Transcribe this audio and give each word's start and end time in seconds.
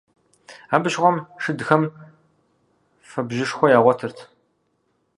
Абы 0.73 0.89
щыгъуэм 0.93 1.17
шыдхэм 1.43 1.83
фэбжьышхуэ 3.09 3.67
ягъуэтырт. 3.77 4.17